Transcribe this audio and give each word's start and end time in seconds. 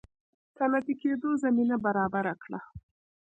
صنعتي 0.57 0.93
کېدو 1.01 1.29
زمینه 1.43 1.75
برابره 1.85 2.33
کړه. 2.43 2.59